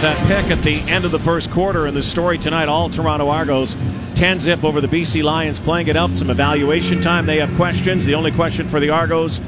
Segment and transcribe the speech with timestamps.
[0.00, 1.86] with that pick at the end of the first quarter.
[1.86, 3.76] And the story tonight, all Toronto Argos
[4.14, 6.12] 10 zip over the BC Lions, playing it up.
[6.12, 7.26] Some evaluation time.
[7.26, 8.06] They have questions.
[8.06, 9.40] The only question for the Argos,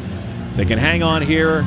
[0.54, 1.62] they can hang on here.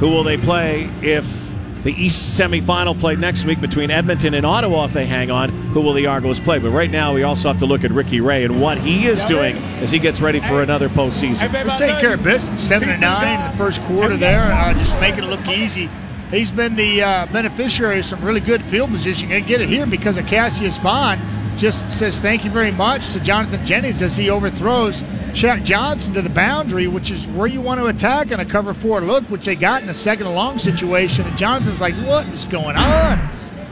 [0.00, 1.50] Who will they play if
[1.84, 4.84] the East semifinal played next week between Edmonton and Ottawa.
[4.84, 6.58] If they hang on, who will the Argos play?
[6.58, 9.24] But right now, we also have to look at Ricky Ray and what he is
[9.24, 11.50] doing as he gets ready for another postseason.
[11.50, 12.62] Just taking care of business.
[12.62, 15.88] Seven and nine in the first quarter there, uh, just making it look easy.
[16.30, 19.32] He's been the uh, beneficiary of some really good field position.
[19.32, 21.18] And get it here because of Cassius Vaughn.
[21.56, 26.22] Just says thank you very much to Jonathan Jennings as he overthrows Shaq Johnson to
[26.22, 29.44] the boundary, which is where you want to attack in a cover four look, which
[29.44, 31.26] they got in a second and long situation.
[31.26, 33.28] And Jonathan's like, what is going on?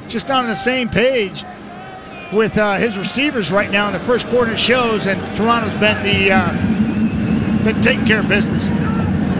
[0.09, 1.45] Just not on the same page
[2.33, 6.33] with uh, his receivers right now in the first quarter shows, and Toronto's been the
[6.33, 8.67] uh, been taking care of business.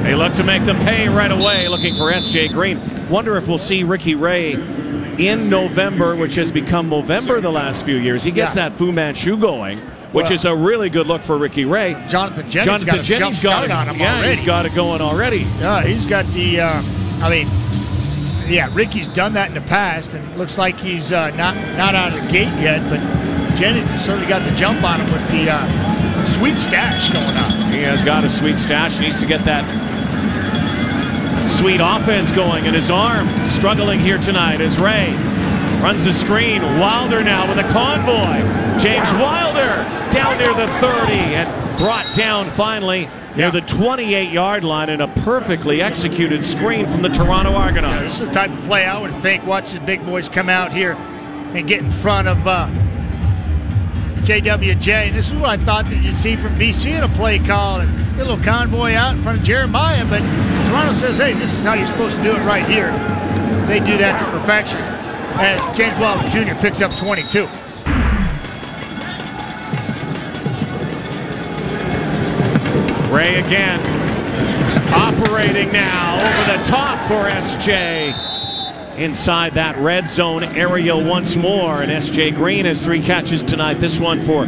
[0.05, 2.49] They look to make them pay right away, looking for S.J.
[2.49, 2.98] Green.
[3.11, 7.97] Wonder if we'll see Ricky Ray in November, which has become November the last few
[7.97, 8.23] years.
[8.23, 8.69] He gets yeah.
[8.69, 9.81] that Fu Manchu going
[10.13, 11.93] which well, is a really good look for Ricky Ray.
[12.09, 14.37] Jonathan Jennings Jonathan got Jennings got it, on him yeah, already.
[14.37, 15.41] he's got it going already.
[15.59, 16.61] Yeah, he's got the.
[16.61, 16.83] Uh,
[17.21, 17.47] I mean,
[18.49, 21.95] yeah, Ricky's done that in the past, and it looks like he's uh, not not
[21.95, 22.89] out of the gate yet.
[22.89, 23.01] But
[23.57, 27.71] Jennings has certainly got the jump on him with the uh, sweet stash going on.
[27.71, 28.99] He has got a sweet stash.
[28.99, 29.65] He needs to get that
[31.49, 33.29] sweet offense going and his arm.
[33.49, 35.13] Struggling here tonight as Ray
[35.83, 36.63] runs the screen.
[36.79, 38.39] Wilder now with a convoy.
[38.79, 44.91] James Wilder down near the 30 and brought down finally near the 28 yard line
[44.91, 47.95] in a perfectly executed screen from the Toronto Argonauts.
[47.95, 49.47] Yeah, this is the type of play I would think.
[49.47, 52.69] Watch the big boys come out here and get in front of uh,
[54.29, 55.07] JWJ.
[55.07, 57.81] And this is what I thought that you'd see from BC in a play call
[57.81, 60.05] and a little convoy out in front of Jeremiah.
[60.05, 60.21] But
[60.69, 62.91] Toronto says, hey, this is how you're supposed to do it right here.
[63.67, 64.81] They do that to perfection
[65.41, 66.55] as James Wilder Jr.
[66.61, 67.47] picks up 22.
[73.11, 73.81] Ray again.
[74.93, 78.28] Operating now over the top for SJ.
[78.99, 81.83] Inside that red zone area once more.
[81.83, 83.75] And SJ Green has three catches tonight.
[83.75, 84.47] This one for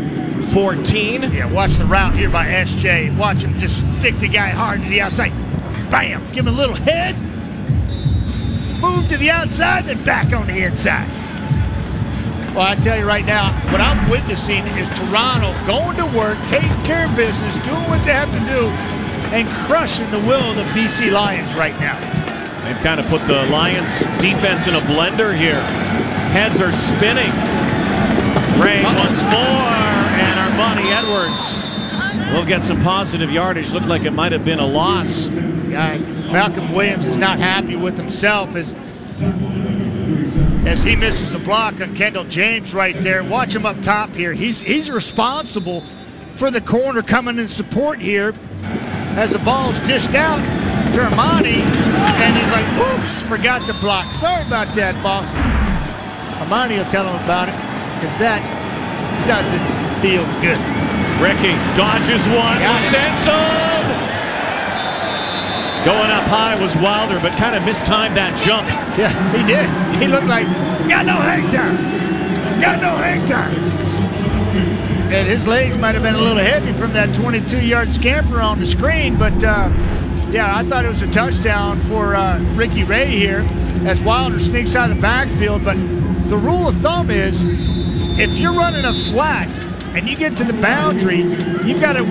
[0.53, 1.23] 14.
[1.23, 3.17] Yeah, watch the route here by SJ.
[3.17, 5.31] Watch him just stick the guy hard to the outside.
[5.89, 6.27] Bam!
[6.33, 7.17] Give him a little head.
[8.81, 11.09] Move to the outside, then back on the inside.
[12.55, 16.69] Well, I tell you right now, what I'm witnessing is Toronto going to work, taking
[16.83, 18.67] care of business, doing what they have to do,
[19.33, 22.20] and crushing the will of the BC Lions right now.
[22.65, 25.61] They've kind of put the Lions defense in a blender here.
[26.31, 27.31] Heads are spinning.
[28.61, 31.57] Ray once more, and Armanti Edwards
[32.35, 33.73] will get some positive yardage.
[33.73, 35.29] Looked like it might have been a loss.
[35.29, 35.99] Yeah,
[36.31, 38.75] Malcolm Williams is not happy with himself as
[40.67, 43.25] as he misses a block on Kendall James right there.
[43.25, 44.35] Watch him up top here.
[44.35, 45.83] He's he's responsible
[46.35, 48.35] for the corner coming in support here
[49.17, 50.39] as the ball's dished out
[50.95, 51.63] to Armanti,
[52.21, 54.13] and he's like, oops, forgot to block.
[54.13, 55.27] Sorry about that, boss.
[56.43, 57.57] Armanti will tell him about it
[58.01, 58.41] because that
[59.27, 59.65] doesn't
[60.03, 60.59] feel good.
[61.21, 62.57] Ricky dodges one,
[62.89, 63.37] Senso
[65.85, 68.69] Going up high was Wilder, but kind of mistimed that jump.
[68.99, 70.03] Yeah, he did.
[70.03, 70.47] He looked like,
[70.89, 71.77] got no hang time.
[72.61, 73.55] Got no hang time.
[75.11, 78.67] And his legs might have been a little heavy from that 22-yard scamper on the
[78.67, 79.71] screen, but uh,
[80.33, 83.47] yeah, I thought it was a touchdown for uh, Ricky Ray here
[83.85, 85.65] as Wilder sneaks out of the backfield.
[85.65, 85.77] But
[86.29, 87.45] the rule of thumb is
[88.19, 89.49] if you're running a flat
[89.97, 91.23] and you get to the boundary,
[91.67, 92.05] you've got to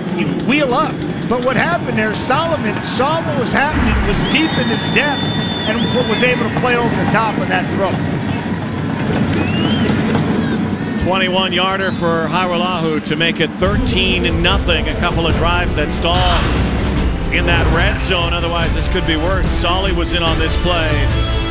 [0.46, 0.94] wheel up.
[1.28, 5.22] But what happened there, Solomon saw what was happening, was deep in his depth,
[5.68, 7.90] and was able to play over the top of that throw.
[11.06, 14.88] 21 yarder for Hajrullahu to make it 13 nothing.
[14.88, 16.69] A couple of drives that stalled
[17.32, 18.32] in that red zone.
[18.32, 19.48] Otherwise, this could be worse.
[19.48, 20.90] Solly was in on this play.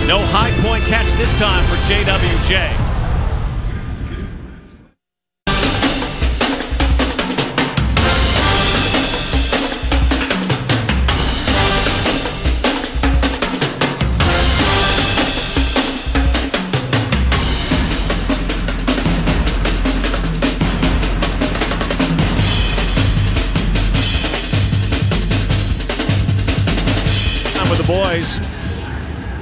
[0.07, 2.88] No high point catch this time for JWJ.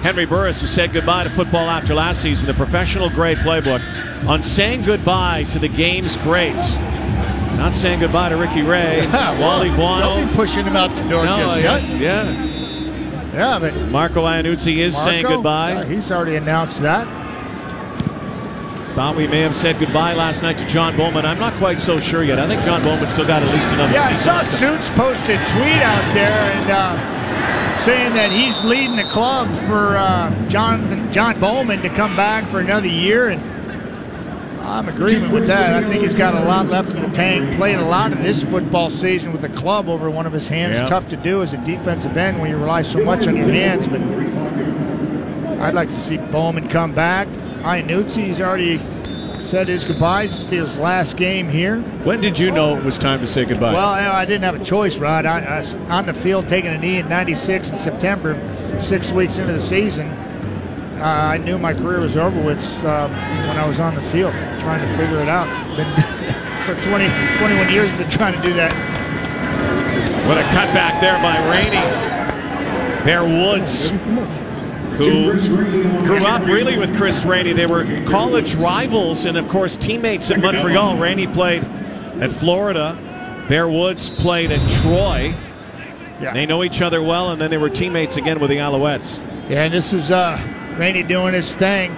[0.07, 3.81] Henry Burris, who said goodbye to football after last season, the professional grade playbook
[4.25, 6.77] on saying goodbye to the game's greats.
[7.57, 10.15] Not saying goodbye to Ricky Ray, yeah, Wally Buono.
[10.15, 11.99] Don't be pushing him out the door no, just yeah, yet.
[11.99, 13.33] Yeah.
[13.33, 15.73] Yeah, but Marco Iannuzzi is Marco, saying goodbye.
[15.73, 17.05] Yeah, he's already announced that.
[18.95, 21.25] Thought we may have said goodbye last night to John Bowman.
[21.25, 22.39] I'm not quite so sure yet.
[22.39, 25.81] I think John Bowman still got at least another Yeah, I saw Suits posted tweet
[25.83, 27.16] out there and uh,
[27.79, 32.59] saying that he's leading the club for uh, Jonathan John Bowman to come back for
[32.59, 33.41] another year, and
[34.61, 35.81] I'm in agreement with that.
[35.81, 37.55] I think he's got a lot left in the tank.
[37.55, 40.77] Played a lot of this football season with the club over one of his hands.
[40.77, 40.87] Yeah.
[40.87, 43.87] Tough to do as a defensive end when you rely so much on your hands,
[43.87, 44.01] but
[45.61, 47.27] I'd like to see Bowman come back.
[47.61, 48.79] Iannuzzi's already
[49.47, 50.31] said his goodbyes.
[50.31, 51.79] This will be his last game here.
[52.03, 53.73] When did you know it was time to say goodbye?
[53.73, 55.25] Well, I I didn't have a choice, Rod.
[55.25, 58.35] I, I was on the field taking a knee in '96 in September,
[58.81, 60.07] six weeks into the season.
[60.99, 64.33] Uh, I knew my career was over with uh, when I was on the field,
[64.59, 65.47] trying to figure it out.
[65.77, 65.85] Been,
[66.65, 67.07] for 20,
[67.37, 68.73] 21 years, been trying to do that.
[70.27, 71.79] What a cutback there by Rainey.
[73.05, 73.91] Bear Woods,
[74.97, 75.33] who
[76.05, 77.53] grew up really with Chris Rainey.
[77.53, 80.97] They were college rivals and, of course, teammates at Montreal.
[80.97, 81.63] Rainey played
[82.19, 82.97] at Florida.
[83.47, 85.35] Bear Woods played at Troy.
[86.19, 89.17] Yeah, They know each other well, and then they were teammates again with the Alouettes.
[89.49, 89.63] yeah.
[89.65, 90.37] And this is uh,
[90.77, 91.95] Rainey doing his thing.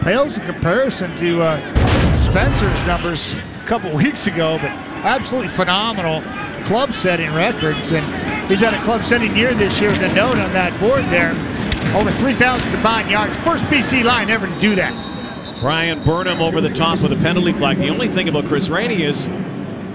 [0.00, 4.70] Pales in comparison to uh, Spencer's numbers a couple weeks ago, but
[5.04, 6.22] absolutely phenomenal
[6.66, 7.92] club-setting records.
[7.92, 8.04] And
[8.50, 11.32] he's had a club-setting year this year with a note on that board there.
[11.94, 13.36] Over 3,000 combined yards.
[13.40, 15.60] First BC line ever to do that.
[15.60, 17.76] Brian Burnham over the top with a penalty flag.
[17.78, 19.28] The only thing about Chris Rainey is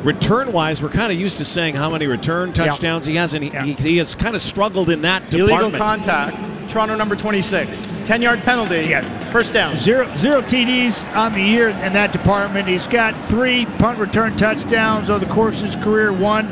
[0.04, 3.44] return wise, we're kind of used to saying how many return touchdowns he has, and
[3.44, 3.63] he, Yeah.
[3.66, 6.06] he, he has kind of struggled in that Illegal department.
[6.06, 6.69] contact.
[6.72, 7.89] Toronto number 26.
[8.06, 8.88] 10 yard penalty.
[8.89, 9.01] yeah.
[9.31, 9.75] First down.
[9.78, 12.68] Zero, zero TDs on the year in that department.
[12.68, 16.48] He's got three punt return touchdowns over the course of his career, one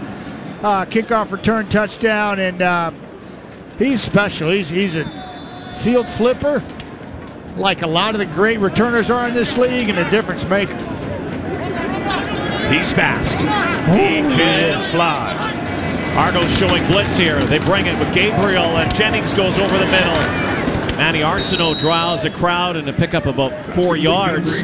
[0.62, 2.92] uh, kickoff return touchdown, and uh,
[3.78, 4.50] he's special.
[4.50, 5.04] He's, he's a
[5.75, 6.63] field flipper,
[7.57, 10.75] like a lot of the great returners are in this league, and a difference maker.
[12.72, 13.36] He's fast.
[13.36, 15.33] He can fly.
[16.18, 17.44] Argos showing blitz here.
[17.45, 20.13] They bring it with Gabriel, and Jennings goes over the middle.
[20.98, 24.62] Manny Arceneaux draws a crowd and to pick up about four yards.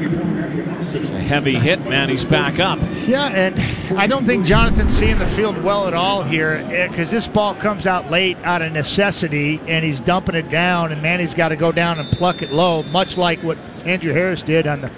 [0.93, 1.81] It's a heavy hit.
[1.81, 2.79] Manny's back up.
[3.07, 7.27] Yeah, and I don't think Jonathan's seeing the field well at all here because this
[7.27, 11.50] ball comes out late out of necessity, and he's dumping it down, and Manny's got
[11.50, 14.92] to go down and pluck it low, much like what Andrew Harris did on the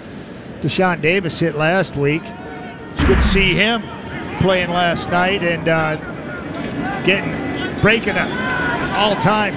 [0.60, 2.22] Deshaun Davis hit last week.
[2.92, 3.82] It's good to see him
[4.40, 5.96] playing last night and uh,
[7.04, 7.32] getting
[7.80, 9.54] breaking a all-time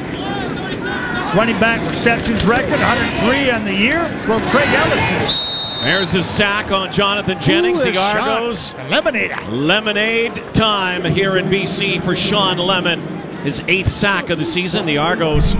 [1.35, 3.99] running back receptions record, 103 on the year.
[4.25, 5.46] Broke Craig Ellis's.
[5.87, 7.79] There's a sack on Jonathan Jennings.
[7.79, 8.71] Ooh, The Argos.
[8.71, 8.77] shot.
[8.91, 9.39] Eliminator.
[9.49, 12.99] Lemonade time here in BC for Shawn Lemon.
[13.37, 14.85] His eighth sack of the season.
[14.85, 15.53] The Argos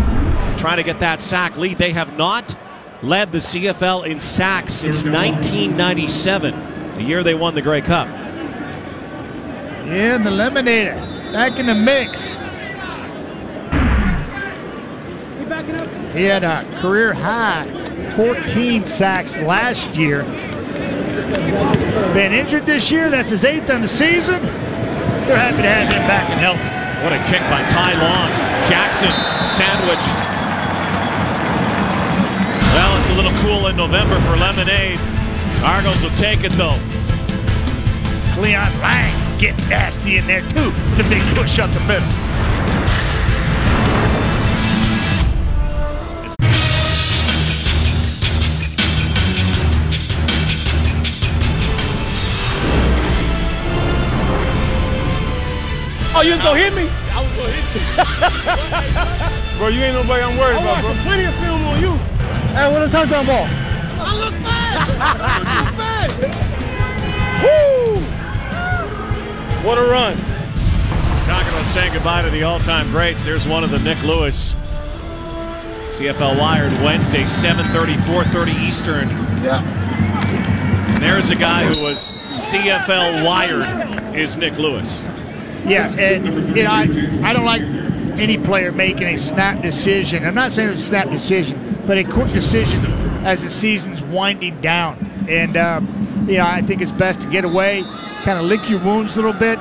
[0.57, 1.77] trying to get that sack lead.
[1.77, 2.57] They have not
[3.01, 8.09] led the CFL in sacks since 1997, the year they won the Grey Cup.
[9.87, 12.33] Yeah, the Lemonade back in the mix.
[16.13, 20.23] He had a career high 14 sacks last year.
[22.13, 23.09] Been injured this year.
[23.09, 24.41] That's his eighth on the season.
[24.41, 26.63] They're happy to have him back and healthy.
[27.03, 28.29] What a kick by Ty Long.
[28.69, 29.11] Jackson
[29.45, 30.15] sandwiched.
[32.73, 34.99] Well, it's a little cool in November for Lemonade.
[35.63, 36.79] Argos will take it though.
[38.33, 42.26] Cleyon Laing getting nasty in there too with a big push up the middle.
[56.17, 56.89] Oh, you just gonna hit me?
[57.13, 57.81] I was gonna hit you.
[59.59, 60.89] Bro, you ain't nobody I'm worried I about, bro.
[60.89, 61.93] watched plenty of film on you.
[62.57, 63.45] Hey, what a touchdown ball.
[63.45, 64.97] I look fast.
[64.97, 66.17] I look fast.
[67.43, 68.01] Woo!
[69.67, 70.17] What a run.
[71.25, 73.23] Talking about saying goodbye to the all-time greats.
[73.23, 74.55] There's one of the Nik Lewis.
[75.91, 79.09] CFL Wired Wednesday, 7:30, 4:30 Eastern.
[79.43, 79.61] Yeah.
[80.95, 84.15] And there's a guy who was CFL Wired.
[84.15, 85.03] Is Nik Lewis?
[85.67, 86.83] Yeah, and you know, I,
[87.23, 87.61] I don't like
[88.19, 90.25] any player making a snap decision.
[90.25, 92.83] I'm not saying it's a snap decision, but a quick decision
[93.25, 94.95] as the season's winding down.
[95.29, 97.83] And um, you know, I think it's best to get away,
[98.23, 99.59] kind of lick your wounds a little bit,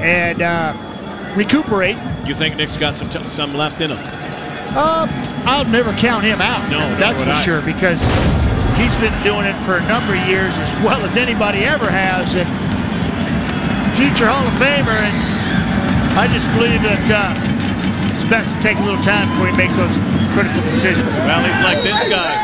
[0.00, 1.96] and uh, recuperate.
[2.26, 3.98] You think Nik's got some t- some left in him?
[4.76, 5.06] Uh,
[5.46, 6.68] I'll never count him out.
[6.70, 7.42] No, that's for I.
[7.42, 8.00] sure because
[8.78, 12.34] he's been doing it for a number of years as well as anybody ever has,
[12.34, 12.48] and
[13.94, 14.94] future Hall of Famer.
[14.94, 15.16] And
[16.18, 17.34] I just believe that uh,
[18.14, 19.94] it's best to take a little time before you make those
[20.34, 21.10] critical decisions.
[21.26, 22.34] Well, he's like this guy.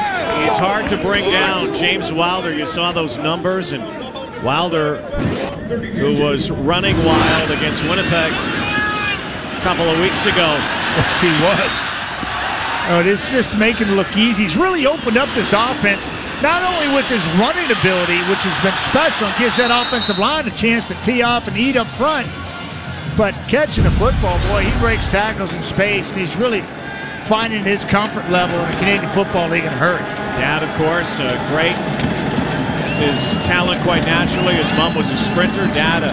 [0.43, 1.75] He's hard to bring down.
[1.75, 3.83] James Wilder, you saw those numbers, and
[4.45, 4.97] Wilder,
[6.01, 10.57] who was running wild against Winnipeg a couple of weeks ago.
[10.97, 11.75] Yes, he was.
[12.91, 14.45] Oh, it's just making it look easy.
[14.45, 16.09] He's really opened up this offense,
[16.43, 20.49] not only with his running ability, which has been special, and gives that offensive line
[20.49, 22.27] a chance to tee off and eat up front,
[23.17, 26.63] but catching the football, boy, he breaks tackles in space, and he's really
[27.29, 30.01] finding his comfort level in the Canadian Football League and hurt.
[30.41, 31.77] Dad, of course, uh, great.
[32.89, 34.55] It's his talent quite naturally.
[34.55, 35.69] His mom was a sprinter.
[35.77, 36.09] Dad,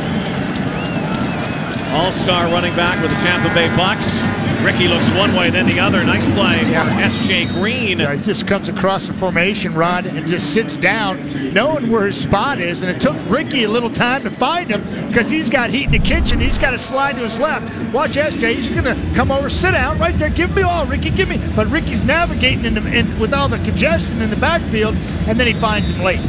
[1.95, 4.19] all-star running back with the Tampa Bay Bucks.
[4.63, 6.03] Ricky looks one way, then the other.
[6.03, 6.99] Nice play Yeah.
[7.01, 7.45] S.J.
[7.45, 7.99] Green.
[7.99, 12.21] Yeah, he just comes across the formation rod and just sits down, knowing where his
[12.21, 12.81] spot is.
[12.81, 15.91] And it took Ricky a little time to find him because he's got heat in
[15.91, 16.39] the kitchen.
[16.39, 17.71] He's got to slide to his left.
[17.93, 18.55] Watch SJ.
[18.55, 20.29] He's going to come over, sit down right there.
[20.29, 21.11] Give me all, Ricky.
[21.11, 21.39] Give me.
[21.55, 24.95] But Ricky's navigating in, the, in with all the congestion in the backfield,
[25.27, 26.19] and then he finds him late.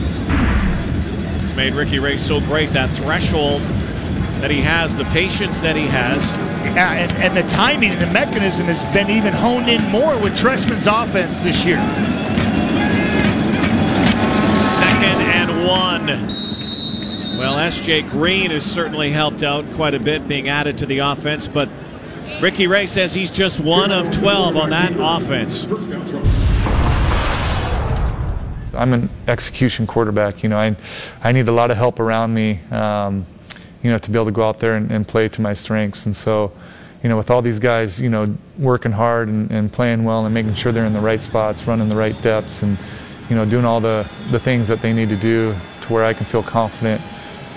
[1.40, 2.70] It's made Ricky Ray so great.
[2.70, 3.62] That threshold
[4.40, 6.32] that he has, the patience that he has.
[6.74, 10.36] Yeah, and, and the timing and the mechanism has been even honed in more with
[10.36, 11.78] Trestman's offense this year.
[14.78, 17.38] Second and one.
[17.38, 18.02] Well, S.J.
[18.02, 21.68] Green has certainly helped out quite a bit being added to the offense, but
[22.40, 25.66] Ricky Ray says he's just one of 12 on that offense.
[28.74, 30.42] I'm an execution quarterback.
[30.44, 30.76] You know, I,
[31.22, 33.26] I need a lot of help around me, um,
[33.82, 36.06] you know, to be able to go out there and, and play to my strengths.
[36.06, 36.52] And so,
[37.02, 40.34] you know, with all these guys, you know, working hard and, and playing well and
[40.34, 42.76] making sure they're in the right spots, running the right depths, and
[43.28, 46.14] you know, doing all the, the things that they need to do to where I
[46.14, 47.00] can feel confident,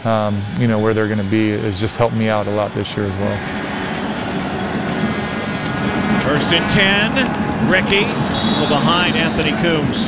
[0.06, 2.74] um, you know, where they're going to be has just helped me out a lot
[2.74, 3.38] this year as well.
[6.24, 7.52] First and 10.
[7.70, 8.02] Ricky
[8.68, 10.08] behind Anthony Coombs.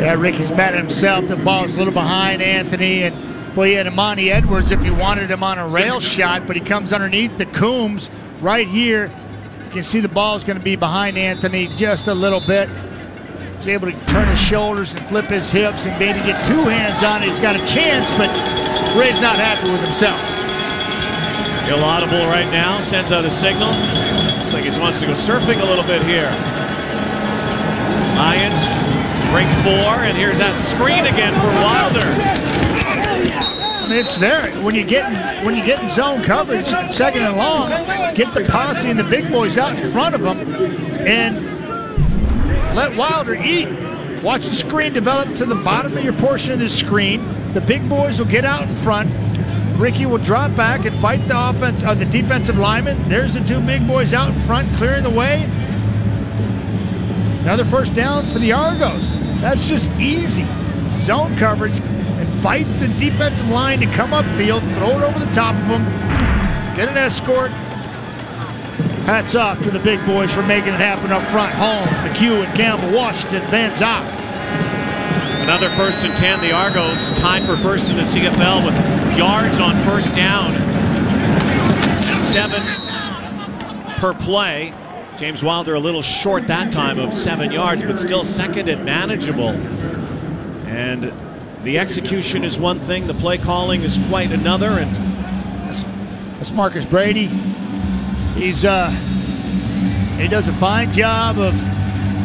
[0.00, 1.28] Yeah, Ricky's mad at himself.
[1.28, 3.14] The ball's a little behind Anthony, and
[3.54, 6.62] boy, he had Armanti Edwards if he wanted him on a rail shot, but he
[6.62, 9.10] comes underneath the Coombs right here.
[9.66, 12.68] You can see the ball is going to be behind Anthony just a little bit.
[13.58, 17.02] He's able to turn his shoulders and flip his hips and maybe get two hands
[17.04, 17.28] on it.
[17.28, 18.30] He's got a chance, but
[18.98, 20.18] Ray's not happy with himself.
[21.68, 23.70] Illaudible right now, sends out a signal.
[24.38, 26.30] Looks like he wants to go surfing a little bit here.
[28.16, 28.64] Lions
[29.30, 32.49] break four, and here's that screen again for Wilder.
[33.92, 37.68] It's there when you get in, when you get in zone coverage, second and long.
[38.14, 40.38] Get the posse and the big boys out in front of them,
[41.06, 41.44] and
[42.76, 43.68] let Wilder eat.
[44.22, 47.20] Watch the screen develop to the bottom of your portion of the screen.
[47.52, 49.10] The big boys will get out in front.
[49.78, 53.08] Ricky will drop back and fight the offense, uh, the defensive lineman.
[53.08, 55.42] There's the two big boys out in front, clearing the way.
[57.40, 59.14] Another first down for the Argos.
[59.40, 60.46] That's just easy.
[61.00, 61.72] Zone coverage
[62.42, 65.84] fight the defensive line to come upfield, throw it over the top of them,
[66.76, 67.50] get an escort.
[69.04, 71.52] Hats off to the big boys for making it happen up front.
[71.54, 74.06] Holmes, McHugh, and Campbell, Washington, Van Zock.
[75.42, 76.40] Another first and 10.
[76.40, 80.54] The Argos tied for first in the CFL with yards on first down.
[82.16, 82.62] Seven
[83.96, 84.72] per play.
[85.16, 89.50] James Wilder a little short that time of seven yards, but still second and manageable.
[90.68, 91.12] And
[91.62, 94.68] the execution is one thing, the play calling is quite another.
[94.68, 94.90] And
[96.38, 97.26] That's Marcus Brady.
[98.34, 98.88] He's uh
[100.16, 101.54] he does a fine job of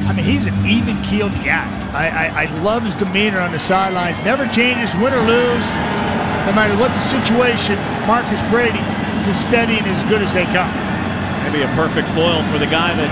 [0.07, 1.67] I mean he's an even keeled guy.
[1.93, 4.21] I, I, I love his demeanor on the sidelines.
[4.23, 5.67] Never changes, win or lose.
[6.45, 7.75] No matter what the situation,
[8.05, 8.83] Marcus Brady
[9.19, 10.69] is as steady and as good as they come.
[11.43, 13.11] maybe a perfect foil for the guy that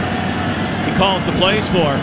[0.87, 1.97] he calls the plays for.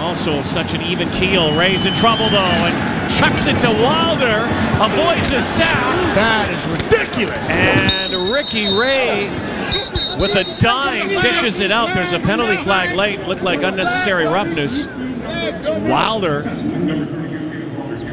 [0.00, 1.56] Also, such an even keel.
[1.56, 4.48] Ray's in trouble though, and chucks it to Wilder.
[4.82, 6.14] Avoids a sack.
[6.14, 7.50] That is ridiculous.
[7.50, 9.28] And Ricky Ray
[10.18, 11.94] with a dime dishes it out.
[11.94, 13.20] There's a penalty flag late.
[13.28, 14.86] Looked like unnecessary roughness.
[15.86, 16.42] Wilder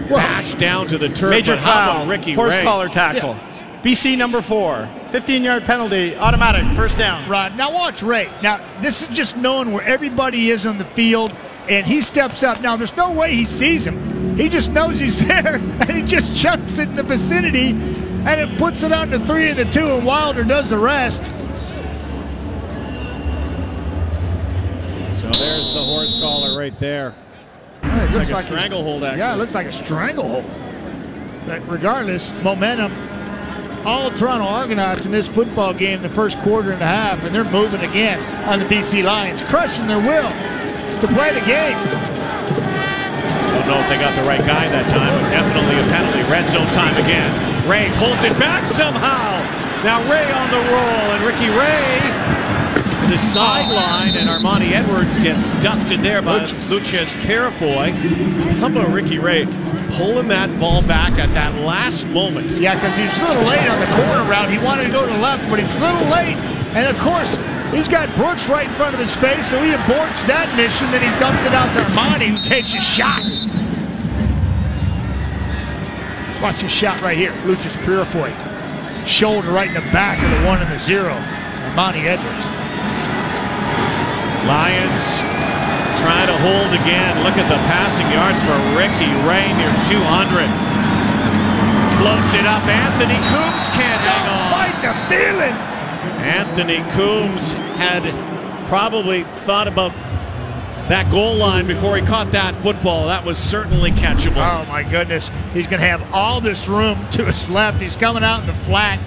[0.10, 1.32] bashed down to the turf.
[1.32, 2.08] Major but how about foul.
[2.08, 2.64] Ricky Horse Ray?
[2.64, 3.38] collar tackle.
[3.84, 4.90] BC number four.
[5.12, 6.16] 15 yard penalty.
[6.16, 6.66] Automatic.
[6.76, 7.28] First down.
[7.30, 7.56] Right.
[7.56, 8.30] Now watch Ray.
[8.42, 11.32] Now this is just knowing where everybody is on the field,
[11.70, 12.62] and he steps up.
[12.62, 14.38] Now there's no way he sees him.
[14.38, 18.58] He just knows he's there, and he just chucks it in the vicinity, and it
[18.58, 21.26] puts it on the three and the two, and Wilder does the rest.
[25.16, 27.14] So there's the horse collar right there.
[27.84, 29.20] It looks Like a stranglehold, actually.
[29.20, 30.46] Yeah, it looks like a stranglehold.
[31.46, 32.94] But regardless, momentum.
[33.86, 37.46] All Toronto Argonauts in this football game, the first quarter and a half, and they're
[37.46, 40.57] moving again on the BC Lions, crushing their will
[41.02, 41.78] to play the game.
[43.54, 46.24] don't know if they got the right guy that time, but definitely a penalty.
[46.26, 47.30] Red zone time again.
[47.70, 49.38] Ray pulls it back somehow.
[49.86, 52.48] Now Ray on the roll, and Ricky Ray
[53.08, 56.70] to the sideline, and Armanti Edwards gets dusted there by Lucius.
[56.70, 57.92] Lucius Purifoy.
[58.58, 59.46] How about Ricky Ray
[59.98, 62.58] pulling that ball back at that last moment?
[62.58, 64.50] Yeah, because he's a little late on the corner route.
[64.50, 66.38] He wanted to go to the left, but he's a little late.
[66.76, 67.38] And of course,
[67.72, 70.90] he's got Brooks right in front of his face, so he aborts that mission.
[70.92, 73.24] Then he dumps it out to Armanti, who takes a shot.
[76.42, 77.34] Watch this shot right here.
[77.46, 78.30] Lucius Purifoy.
[79.06, 81.14] Shoulder right in the back of the one and the zero.
[81.74, 82.46] Armanti Edwards.
[84.46, 85.20] Lions
[86.00, 87.20] trying to hold again.
[87.26, 90.48] Look at the passing yards for Ricky Ray near 200.
[92.00, 92.64] Floats it up.
[92.70, 94.48] Anthony Coombs can't hang on.
[94.54, 95.77] Fight the feeling.
[96.08, 98.04] Anthony Coombs had
[98.68, 99.92] probably thought about
[100.90, 103.08] that goal line before he caught that football.
[103.08, 104.38] That was certainly catchable.
[104.38, 105.30] Oh my goodness.
[105.54, 107.82] He's going to have all this room to his left.
[107.82, 109.00] He's coming out in the flat.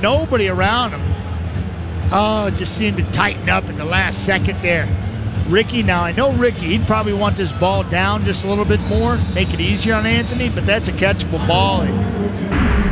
[0.00, 1.02] Nobody around him.
[2.12, 4.88] Oh, it just seemed to tighten up in the last second there.
[5.48, 8.80] Ricky, now I know Ricky, he'd probably want this ball down just a little bit
[8.80, 11.82] more, make it easier on Anthony, but that's a catchable ball.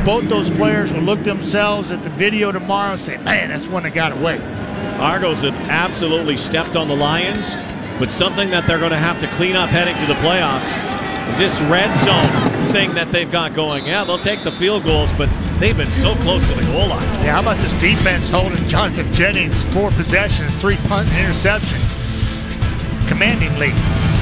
[0.05, 3.85] Both those players will look themselves at the video tomorrow and say, man, that's one
[3.85, 4.39] that got away.
[4.99, 7.55] Argos have absolutely stepped on the Lions,
[7.99, 10.79] but something that they're going to have to clean up heading to the playoffs
[11.31, 13.87] is this red zone thing that they've got going.
[13.87, 17.03] Yeah, they'll take the field goals, but they've been so close to the goal line.
[17.25, 21.81] Yeah, how about this defense holding Jonathan Jennings four possessions, three punt and interception.
[23.09, 24.14] Commanding lead.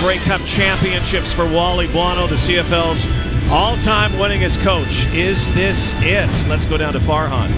[0.00, 3.04] Grey Cup championships for Wally Buono, the CFL's
[3.52, 5.06] all-time winningest coach.
[5.12, 6.48] Is this it?
[6.48, 7.50] Let's go down to Farhan.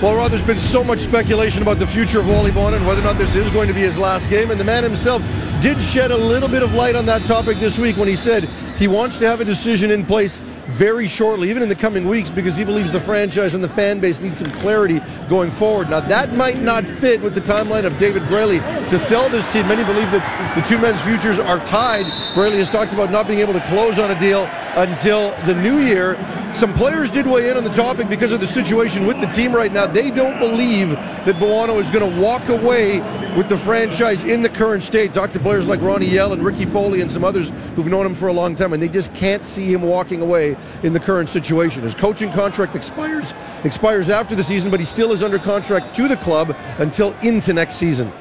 [0.00, 3.02] Well, Rod, there's been so much speculation about the future of Wally Buono and whether
[3.02, 4.50] or not this is going to be his last game.
[4.50, 5.20] And the man himself
[5.60, 8.44] did shed a little bit of light on that topic this week when he said
[8.78, 10.40] he wants to have a decision in place
[10.80, 14.00] very shortly, even in the coming weeks, because he believes the franchise and the fan
[14.00, 15.90] base need some clarity going forward.
[15.90, 19.68] Now, that might not fit with the timeline of David Braley to sell this team.
[19.68, 22.06] Many believe that the two men's futures are tied.
[22.32, 25.78] Braley has talked about not being able to close on a deal until the new
[25.78, 26.18] year.
[26.54, 29.54] Some players did weigh in on the topic because of the situation with the team
[29.54, 29.86] right now.
[29.86, 32.98] They don't believe that Buono is going to walk away
[33.36, 35.14] with the franchise in the current state.
[35.14, 38.14] Talk to players like Ronnie Yell and Ricky Foley and some others who've known him
[38.14, 41.28] for a long time, and they just can't see him walking away in the current
[41.28, 41.82] situation.
[41.82, 43.32] His coaching contract expires
[43.64, 47.52] expires after the season, but he still is under contract to the club until into
[47.52, 48.12] next season.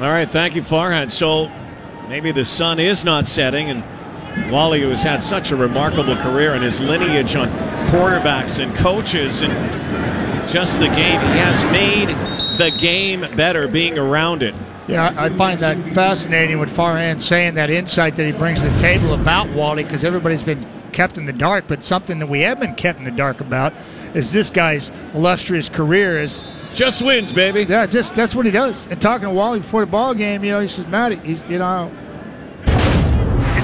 [0.00, 1.10] All right, thank you, Farhan.
[1.10, 1.50] So
[2.08, 3.84] maybe the sun is not setting, and
[4.50, 7.48] Wally, who has had such a remarkable career and his lineage on
[7.88, 9.52] quarterbacks and coaches and
[10.48, 12.08] just the game, he has made
[12.58, 14.54] the game better being around it.
[14.86, 18.78] Yeah, I find that fascinating with Farhan saying that insight that he brings to the
[18.78, 22.60] table about Wally because everybody's been kept in the dark, but something that we have
[22.60, 23.72] been kept in the dark about
[24.14, 26.42] is this guy's illustrious career is
[26.74, 27.64] Just wins, baby.
[27.64, 28.86] yeah, just that's what he does.
[28.88, 31.58] And talking to Wally before the ball game, you know, he says, Matty, he's you
[31.58, 31.90] know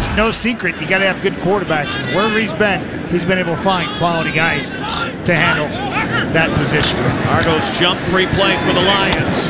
[0.00, 3.54] it's no secret you gotta have good quarterbacks and wherever he's been, he's been able
[3.54, 5.68] to find quality guys to handle
[6.32, 6.98] that position.
[7.28, 9.48] Argos jump free play for the Lions.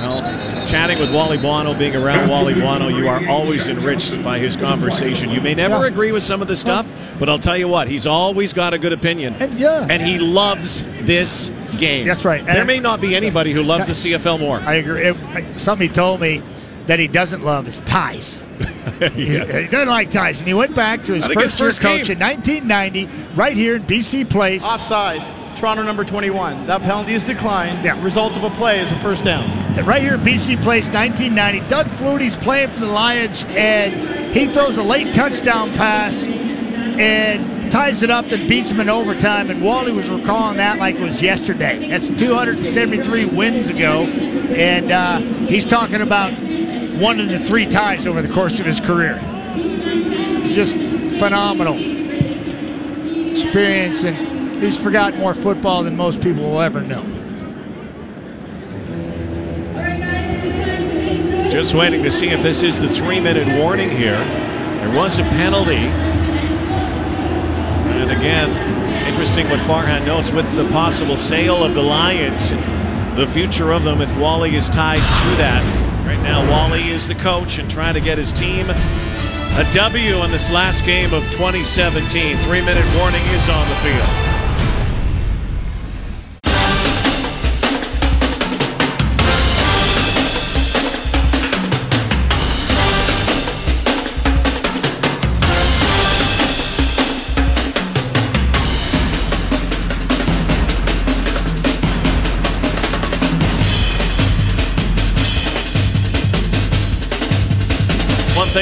[0.00, 4.56] Well, chatting with Wally Buono, being around Wally Buono, you are always enriched by his
[4.56, 5.30] conversation.
[5.30, 5.88] You may never Yeah.
[5.88, 6.86] agree with some of the stuff,
[7.18, 9.34] but I'll tell you what, he's always got a good opinion.
[9.38, 9.86] And yeah.
[9.90, 12.06] And he loves this game.
[12.06, 12.44] That's right.
[12.46, 14.60] There may not be anybody who loves the CFL more.
[14.64, 15.02] I agree.
[15.02, 15.20] If,
[15.60, 16.40] somebody told me
[16.86, 18.40] that he doesn't love is ties.
[19.14, 20.38] He, he doesn't like ties.
[20.38, 22.16] And he went back to his I think his first year first coach game.
[22.16, 24.64] in 1990, right here in BC Place.
[24.64, 25.20] Offside.
[25.56, 26.66] Toronto number 21.
[26.66, 27.84] That penalty is declined.
[27.84, 28.00] Yeah.
[28.04, 29.44] Result of a play is a first down.
[29.84, 31.68] Right here in BC Place, 1990.
[31.68, 38.02] Doug Flutie's playing for the Lions, and he throws a late touchdown pass and ties
[38.02, 39.50] it up and beats him in overtime.
[39.50, 41.88] And Wally was recalling that like it was yesterday.
[41.88, 44.04] That's 273 wins ago.
[44.04, 46.32] And uh, he's talking about
[46.98, 49.18] one of the three ties over the course of his career.
[50.52, 50.76] Just
[51.18, 51.76] phenomenal
[53.30, 57.02] experience, and he's forgotten more football than most people will ever know.
[61.50, 64.18] Just waiting to see if this is the three minute warning here.
[64.18, 65.76] There was a penalty.
[67.96, 68.50] And again,
[69.06, 72.50] interesting what Farhan notes with the possible sale of the Lions,
[73.16, 75.73] the future of them if Wally is tied to that.
[76.14, 80.30] Right now, Wally is the coach and trying to get his team a W in
[80.30, 82.36] this last game of 2017.
[82.36, 84.33] Three minute warning is on the field.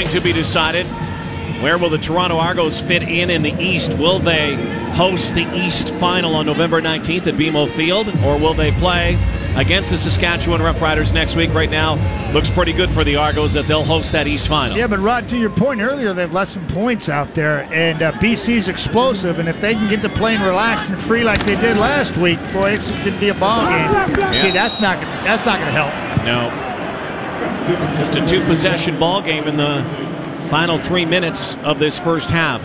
[0.02, 0.86] Thing to be decided.
[1.62, 3.94] Where will the Toronto Argos fit in in the East?
[3.94, 4.56] Will they
[4.94, 9.16] host the East final on November 19th at BMO Field, or will they play
[9.54, 11.54] against the Saskatchewan Roughriders next week?
[11.54, 11.94] Right now,
[12.32, 14.76] looks pretty good for the Argos that they'll host that East final.
[14.76, 18.12] Yeah, but Rod, to your point earlier, they've left some points out there, and uh,
[18.12, 21.76] BC's explosive, and if they can get the plane relaxed and free like they did
[21.76, 24.32] last week, boy, it could be a ball game.
[24.32, 26.24] See, that's not gonna, that's not going to help.
[26.24, 26.71] No.
[27.96, 29.84] Just a two possession ball game in the
[30.48, 32.60] final three minutes of this first half.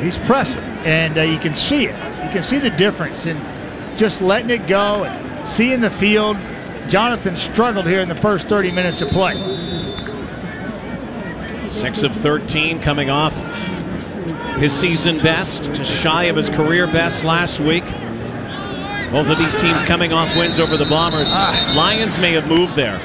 [0.00, 1.94] He's pressing, and uh, you can see it.
[2.24, 3.38] You can see the difference in
[3.98, 6.38] just letting it go and seeing the field.
[6.88, 9.36] Jonathan struggled here in the first 30 minutes of play.
[11.68, 13.34] Six of 13 coming off
[14.56, 17.84] his season best, just shy of his career best last week.
[19.12, 21.32] Both of these teams coming off wins over the Bombers.
[21.32, 22.98] Lions may have moved there.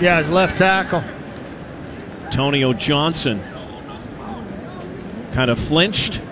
[0.00, 1.02] Yeah, his left tackle.
[2.24, 3.42] Antonio Johnson
[5.32, 6.22] kind of flinched.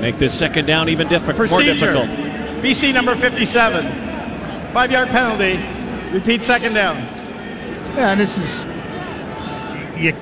[0.00, 2.06] Make this second down even different, more difficult.
[2.62, 3.84] BC number 57.
[4.72, 5.60] Five yard penalty.
[6.12, 6.96] Repeat second down.
[7.96, 8.66] Yeah, and this is
[10.00, 10.14] you,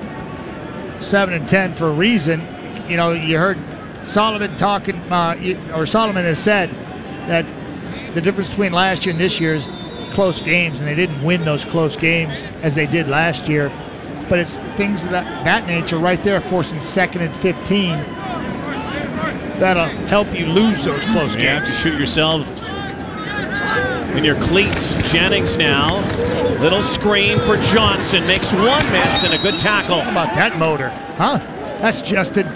[0.99, 2.41] seven and ten for a reason.
[2.89, 3.57] You know, you heard
[4.05, 6.69] Solomon talking, uh, you- or Solomon has said
[7.27, 7.45] that
[8.13, 9.69] the difference between last year and this year is
[10.11, 13.71] close games, and they didn't win those close games as they did last year.
[14.29, 17.89] But it's things of that, that nature right there, forcing second and 15.
[19.59, 21.75] That'll help you lose those close You have games.
[21.75, 22.47] to shoot yourself
[24.15, 24.95] in your cleats.
[25.11, 25.99] Jennings now.
[26.59, 28.25] Little screen for Johnson.
[28.27, 30.01] Makes one miss and a good tackle.
[30.01, 30.89] How about that motor?
[31.17, 31.37] Huh?
[31.81, 32.51] That's Justin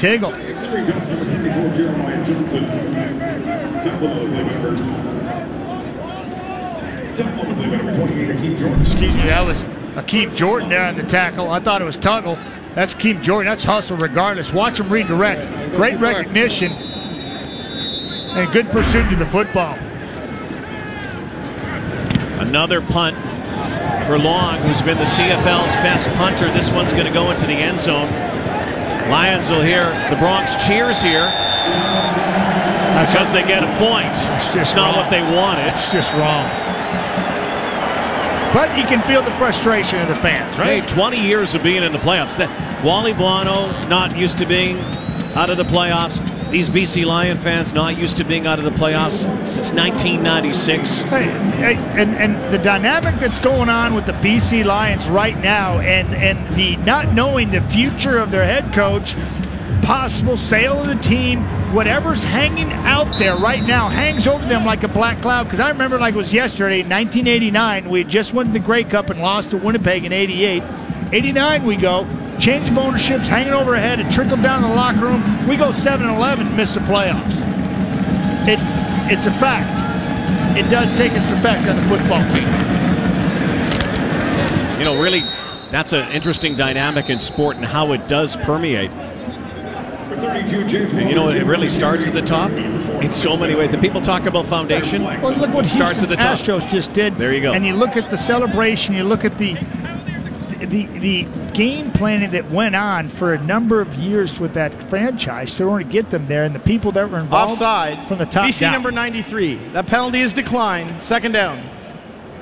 [8.16, 8.82] Tuggle.
[8.82, 11.50] Excuse me, that was uh, Akeem Jordan there on the tackle.
[11.50, 12.38] I thought it was Tuggle.
[12.74, 13.50] That's Akeem Jordan.
[13.52, 14.54] That's hustle regardless.
[14.54, 15.76] Watch him redirect.
[15.76, 19.78] Great recognition and good pursuit to the football.
[22.40, 23.16] Another punt
[24.06, 26.52] for Long, who's been the CFL's best punter.
[26.54, 28.10] This one's going to go into the end zone.
[29.10, 31.26] Lions will hear the Bronx cheers here
[33.06, 34.08] because they get a point.
[34.08, 35.04] It's, just It's not wrong.
[35.04, 35.68] what they wanted.
[35.68, 36.46] It's just wrong.
[38.56, 40.88] But you can feel the frustration of the fans, Hey, right?
[40.88, 42.38] 20 years of being in the playoffs.
[42.38, 42.50] That
[42.86, 44.80] Wally Buono not used to being
[45.36, 46.24] out of the playoffs.
[46.52, 51.02] These BC Lion fans not used to being out of the playoffs since 1996.
[51.02, 51.24] Hey,
[51.58, 56.16] hey, and and the dynamic that's going on with the BC Lions right now, and
[56.16, 59.18] and the not knowing the future of their head coach,
[59.82, 64.84] possible sale of the team, whatever's hanging out there right now hangs over them like
[64.84, 65.46] a black cloud.
[65.46, 69.22] Because I remember like it was yesterday, 1989, we just won the Grey Cup and
[69.22, 70.64] lost to Winnipeg in '88.
[71.12, 72.08] 89 we go.
[72.40, 74.00] Change of ownerships hanging overhead.
[74.00, 75.48] It trickled down the locker room.
[75.48, 77.42] We go 7-11 and miss the playoffs.
[78.48, 78.60] It,
[79.10, 79.86] it's a fact
[80.58, 82.48] it does take its effect on the football team.
[84.80, 85.22] You know, really,
[85.72, 88.92] that's an interesting dynamic in sport and how it does permeate.
[90.26, 93.72] And you know, it really starts at the top in so many ways.
[93.72, 95.04] The people talk about foundation.
[95.04, 96.38] Well, look what starts Houston at the top.
[96.38, 97.18] Astros just did.
[97.18, 97.54] There you go.
[97.54, 98.96] And you look at the celebration.
[98.96, 99.54] You look at the
[100.66, 105.56] the the game planning that went on for a number of years with that franchise
[105.58, 108.08] to order to get them there, and the people that were involved Offside.
[108.08, 108.74] from the top BC down.
[108.74, 109.56] number 93.
[109.74, 111.02] That penalty is declined.
[111.02, 111.64] Second down.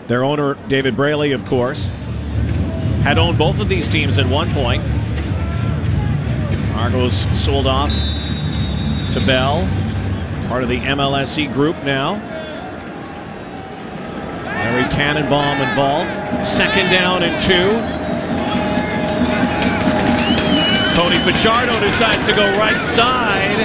[0.08, 1.88] Their owner, David Braley, of course,
[3.04, 4.84] had owned both of these teams at one point.
[6.84, 7.92] Argos sold off
[9.12, 9.66] to Bell,
[10.50, 12.16] part of the MLSE group now.
[14.44, 16.46] Larry Tannenbaum involved.
[16.46, 17.70] Second down and two.
[20.94, 23.62] Cody Fajardo decides to go right side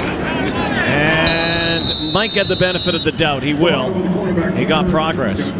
[0.87, 3.43] and might get the benefit of the doubt.
[3.43, 3.93] He will.
[4.53, 5.51] He got progress.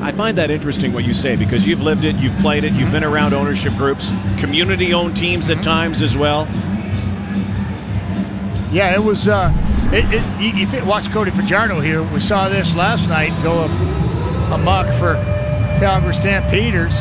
[0.00, 2.92] I find that interesting what you say because you've lived it, you've played it, you've
[2.92, 6.46] been around ownership groups, community owned teams at times as well.
[8.72, 9.28] Yeah, it was.
[9.28, 9.52] Uh,
[9.92, 12.02] it, it, you, you watch Cody Fajardo here.
[12.02, 15.14] We saw this last night go a- amok for
[15.78, 16.96] Calgary Stampeders.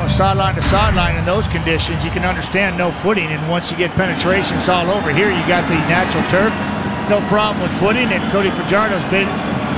[0.00, 3.26] On sideline to sideline in those conditions, you can understand no footing.
[3.28, 5.12] And once you get penetrations all over.
[5.12, 6.50] Here, you got the natural turf,
[7.12, 8.08] no problem with footing.
[8.08, 9.28] And Cody Fajardo's been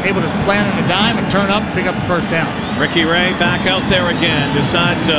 [0.07, 2.47] able to plant on a dime and turn up pick up the first down.
[2.79, 5.19] Ricky Ray back out there again, decides to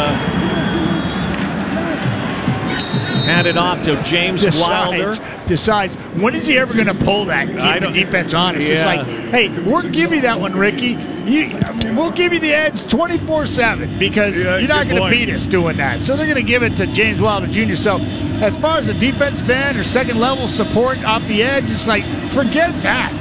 [3.26, 5.10] Handed off to James Wilder.
[5.10, 8.70] decides, decides when is he ever going to pull that and keep the defense honest?
[8.70, 8.86] It's Yeah.
[8.86, 10.98] like, hey, we'll give you that one, Ricky.
[11.26, 11.58] You,
[11.96, 15.46] we'll give you the edge 24 7 because Yeah, you're not going to beat us
[15.48, 16.02] doing that.
[16.02, 17.76] So they're going to give it to James Wilder Jr.
[17.76, 17.98] So
[18.42, 22.04] as far as the defense band or second level support off the edge, it's like,
[22.32, 23.12] forget that.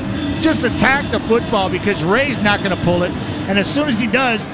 [0.43, 3.11] Just attack the football because Ray's not going to pull it.
[3.49, 4.47] And as soon as he does,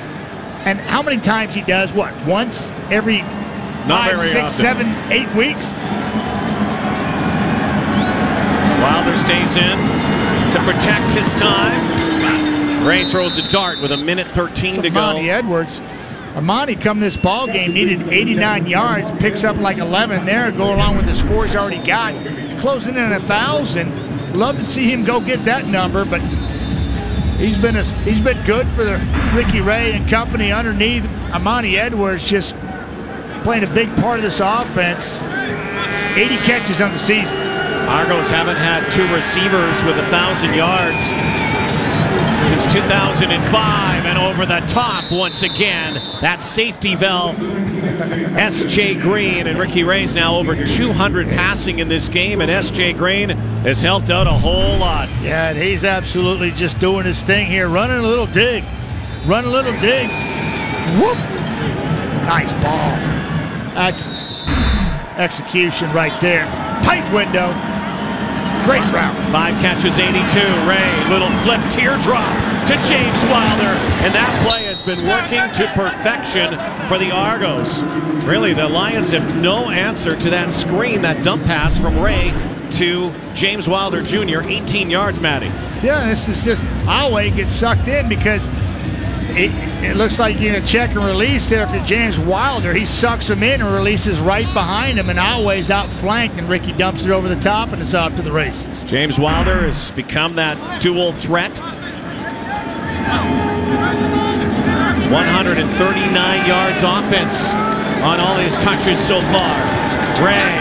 [0.65, 3.23] and how many times he does, what, once every
[3.91, 5.73] five, six, seven, eight weeks?
[8.81, 9.79] Wilder stays in
[10.53, 12.87] to protect his time.
[12.87, 15.01] Ray throws a dart with a minute 13 to go.
[15.01, 15.81] Armanti Edwards.
[16.35, 20.97] Armanti come this ball game needed 89 yards, picks up like 11 there, go along
[20.97, 22.15] with the four he's already got.
[22.15, 24.39] He's closing in a thousand.
[24.39, 26.21] Love to see him go get that number, but
[27.39, 28.97] he's been a, he's been good for the
[29.35, 31.03] Ricky Ray and company underneath.
[31.33, 32.55] Armani Edwards just
[33.43, 35.23] playing a big part of this offense.
[36.17, 37.37] 80 catches on the season.
[37.89, 41.01] Argos haven't had two receivers with a thousand yards
[42.49, 45.95] since 2005, and over the top once again.
[46.21, 47.41] That safety valve,
[48.39, 49.01] S.J.
[49.01, 52.95] Green, and Ricky Ray's now over 200 passing in this game, and S.J.
[52.95, 55.09] Green has helped out a whole lot.
[55.23, 58.65] Yeah, and he's absolutely just doing his thing here, running a little dig,
[59.27, 60.09] run a little dig.
[61.01, 61.19] Whoop!
[62.27, 63.20] Nice ball.
[63.81, 64.05] That's
[65.17, 66.45] execution right there.
[66.85, 67.49] Tight window.
[68.67, 69.17] Great route.
[69.33, 70.21] Five catches, 82.
[70.69, 72.29] Ray, little flip teardrop
[72.67, 73.73] to James Wilder.
[74.05, 76.51] And that play has been working to perfection
[76.89, 77.83] for the Argos.
[78.23, 82.35] Really, the Lions have no answer to that screen, that dump pass from Ray
[82.73, 85.47] to James Wilder Jr., 18 yards, Matty.
[85.83, 88.47] Yeah, this is just Alway gets sucked in because
[89.37, 89.51] it,
[89.85, 92.73] it looks like you're going to check and release there for James Wilder.
[92.75, 97.05] He sucks him in and releases right behind him, and Alway's outflanked, and Ricky dumps
[97.05, 98.85] it over the top, and it's off to the races.
[98.85, 101.59] James Wilder has become that dual threat.
[105.11, 107.49] 139 yards offense
[108.03, 109.57] on all his touches so far.
[110.23, 110.55] Ray,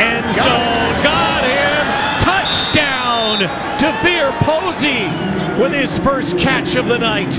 [0.00, 1.66] end zone, got him.
[2.20, 3.38] Touchdown
[3.78, 5.06] to Veer Posey
[5.60, 7.36] with his first catch of the night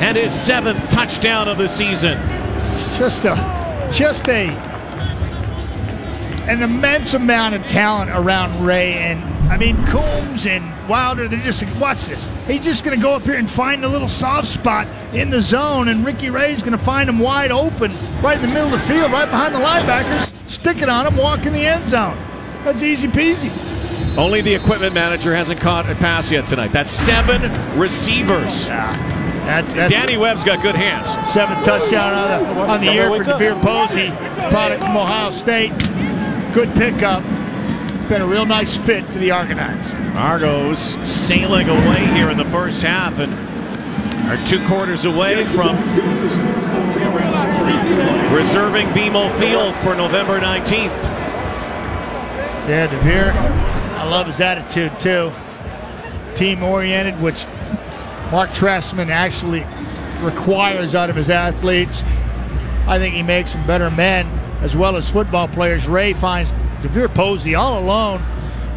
[0.00, 2.18] and his seventh touchdown of the season.
[2.96, 4.48] just a just a
[6.48, 11.64] an immense amount of talent around Ray and I mean Coombs and Wilder they're just
[11.76, 15.30] watch this he's just gonna go up here and find a little soft spot in
[15.30, 18.72] the zone and Ricky Ray's gonna find him wide open right in the middle of
[18.72, 22.16] the field right behind the linebackers stick it on him walk in the end zone
[22.64, 23.50] that's easy peasy
[24.16, 26.72] Only the equipment manager hasn't caught a pass yet tonight.
[26.72, 27.42] That's seven
[27.78, 28.66] receivers.
[28.66, 29.09] yeah
[29.50, 31.10] that's, that's Danny Webb's got good hands.
[31.28, 34.10] seventh touchdown on the, on the year for DeVier Posey,
[34.48, 35.76] product from Ohio State.
[36.54, 37.22] Good pickup.
[38.08, 39.92] Been a real nice fit for the Argonauts.
[40.14, 43.32] Argos sailing away here in the first half and
[44.28, 45.76] are two quarters away from
[48.32, 50.90] reserving BMO Field for November 19th.
[52.68, 53.32] Yeah, DeVier,
[53.98, 55.32] I love his attitude too.
[56.36, 57.46] Team oriented, which
[58.30, 59.66] Mark Trestman actually
[60.24, 62.04] requires out of his athletes.
[62.86, 64.26] I think he makes them better men
[64.60, 65.88] as well as football players.
[65.88, 68.22] Ray finds DeVier Posey all alone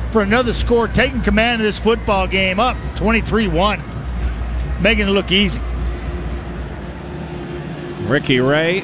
[0.09, 3.83] for another score, taking command of this football game up 23 1,
[4.81, 5.61] making it look easy.
[8.03, 8.83] Ricky Ray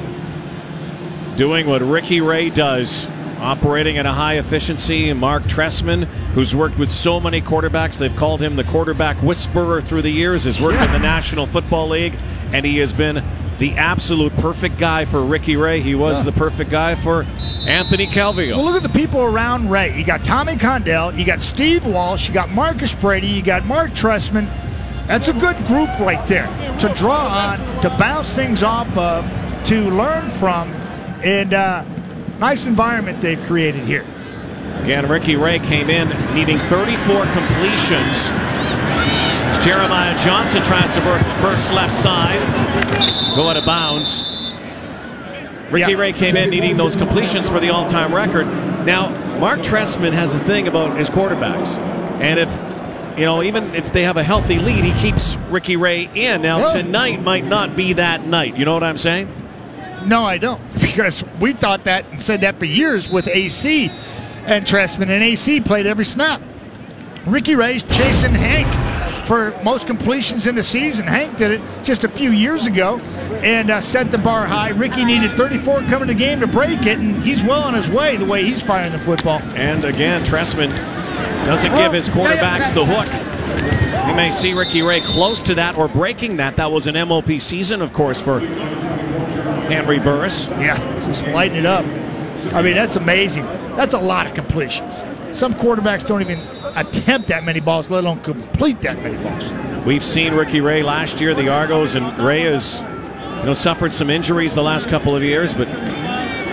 [1.35, 3.07] doing what Ricky Ray does,
[3.39, 5.11] operating at a high efficiency.
[5.13, 10.01] Mark Trestman, who's worked with so many quarterbacks, they've called him the quarterback whisperer through
[10.01, 12.13] the years, has worked in the National Football League,
[12.53, 13.23] and he has been
[13.59, 15.81] the absolute perfect guy for Ricky Ray.
[15.81, 17.25] He was the perfect guy for
[17.67, 18.55] Anthony Calvillo.
[18.55, 19.97] Well, look at the people around Ray.
[19.97, 23.91] You got Tommy Condell, you got Steve Walsh, you got Marcus Brady, you got Mark
[23.91, 24.47] Trestman.
[25.07, 26.47] That's a good group right there
[26.79, 29.25] to draw on, to bounce things off of,
[29.65, 30.71] to learn from,
[31.23, 31.83] and uh,
[32.39, 34.05] nice environment they've created here.
[34.83, 38.29] Again, Ricky Ray came in needing 34 completions.
[38.31, 42.39] As Jeremiah Johnson tries to burst, burst left side,
[43.35, 44.25] go out of bounds.
[45.69, 45.95] Ricky.
[45.95, 48.47] Ray came in needing those completions for the all-time record.
[48.85, 51.77] Now, Mark Trestman has a thing about his quarterbacks,
[52.19, 52.49] and if
[53.19, 56.41] you know, even if they have a healthy lead, he keeps Ricky Ray in.
[56.41, 58.55] Now, tonight might not be that night.
[58.55, 59.27] You know what I'm saying?
[60.07, 60.61] No, I don't,
[60.99, 63.89] because we thought that and said that for years with AC
[64.47, 66.41] and Trestman, and AC played every snap.
[67.25, 68.67] Ricky Ray's chasing Hank
[69.25, 71.07] for most completions in the season.
[71.07, 72.99] Hank did it just a few years ago
[73.41, 74.71] and uh, set the bar high.
[74.71, 77.89] Ricky needed 34 coming to the game to break it, and he's well on his
[77.89, 79.39] way the way he's firing the football.
[79.55, 80.69] And again, Trestman
[81.45, 83.07] doesn't give his quarterbacks the hook.
[84.05, 86.57] We may see Ricky Ray close to that or breaking that.
[86.57, 88.41] That was an MOP season, of course, for
[89.69, 90.47] Henry Burris.
[90.49, 90.77] Yeah,
[91.07, 91.85] just lighting it up.
[92.53, 93.43] I mean, that's amazing.
[93.75, 95.03] That's a lot of completions.
[95.31, 96.39] Some quarterbacks don't even
[96.75, 99.85] attempt that many balls, let alone complete that many balls.
[99.85, 102.81] We've seen Ricky Ray last year, the Argos, and Ray has
[103.39, 105.67] you know suffered some injuries the last couple of years, but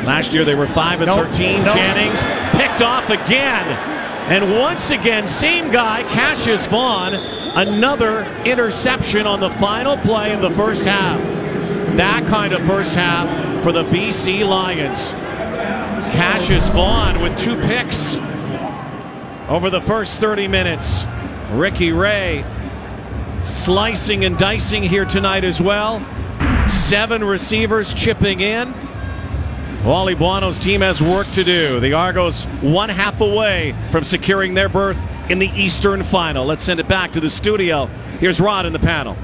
[0.05, 1.63] last year they were five and Nope, thirteen.
[1.65, 1.75] nope.
[1.75, 2.23] Jennings
[2.61, 3.67] picked off again,
[4.31, 10.51] and once again, same guy, Cassius Vaughn, another interception on the final play of the
[10.51, 11.19] first half.
[11.97, 15.13] That kind of first half for the BC Lions.
[16.13, 18.17] Cassius Vaughn with two picks
[19.49, 21.07] over the first 30 minutes.
[21.53, 22.45] Ricky Ray
[23.45, 26.01] slicing and dicing here tonight as well.
[26.69, 28.75] Seven receivers chipping in.
[29.83, 31.81] Wally Buono's team has work to do.
[31.81, 34.99] The Argos one half away from securing their berth
[35.31, 36.45] in the Eastern Final.
[36.45, 37.87] Let's send it back to the studio.
[38.21, 39.17] Here's Rod in the panel.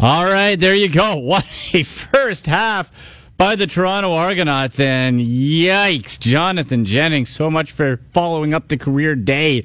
[0.00, 1.16] All right, there you go.
[1.28, 2.92] What a first half
[3.36, 4.78] by the Toronto Argonauts.
[4.78, 9.64] And yikes, Jonathan Jennings, so much for following up the career day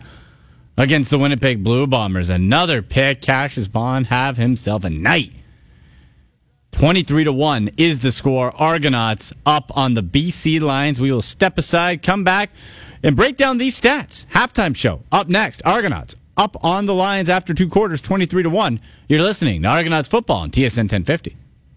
[0.76, 2.30] against the Winnipeg Blue Bombers.
[2.30, 3.22] Another pick.
[3.22, 5.34] Cassius Vaughn have himself a night.
[6.72, 8.52] 23 to 1 is the score.
[8.60, 11.00] Argonauts up on the BC Lions.
[11.00, 12.50] We will step aside, come back,
[13.04, 14.26] and break down these stats.
[14.34, 15.62] Halftime show up next.
[15.63, 18.80] Argonauts up on the Lions after two quarters, 23 to 1.
[19.08, 21.38] You're listening to Argonauts football on TSN 1050.